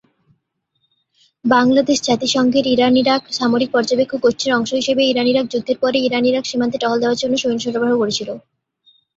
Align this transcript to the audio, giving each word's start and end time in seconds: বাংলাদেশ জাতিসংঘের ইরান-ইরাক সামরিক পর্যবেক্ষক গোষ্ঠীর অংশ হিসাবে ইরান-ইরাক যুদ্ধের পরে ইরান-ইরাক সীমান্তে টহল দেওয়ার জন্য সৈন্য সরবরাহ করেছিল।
বাংলাদেশ 1.45 1.97
জাতিসংঘের 2.03 2.65
ইরান-ইরাক 2.67 3.21
সামরিক 3.37 3.69
পর্যবেক্ষক 3.73 4.19
গোষ্ঠীর 4.21 4.51
অংশ 4.53 4.69
হিসাবে 4.73 5.01
ইরান-ইরাক 5.05 5.45
যুদ্ধের 5.49 5.77
পরে 5.83 5.97
ইরান-ইরাক 5.99 6.45
সীমান্তে 6.47 6.77
টহল 6.79 6.97
দেওয়ার 6.99 7.19
জন্য 7.21 7.33
সৈন্য 7.37 7.63
সরবরাহ 7.65 7.95
করেছিল। 7.97 8.29